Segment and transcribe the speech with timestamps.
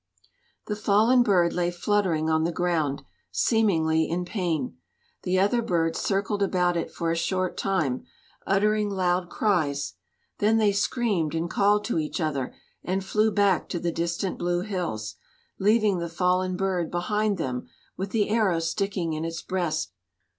[0.65, 4.77] The fallen bird lay fluttering on the ground, seemingly in pain.
[5.21, 8.05] The other birds circled about it for a short time,
[8.47, 9.93] uttering loud cries.
[10.39, 12.51] Then they screamed and called to each other
[12.83, 15.17] and flew back to the distant blue hills,
[15.59, 19.93] leaving the fallen bird behind them with the arrow sticking in its breast.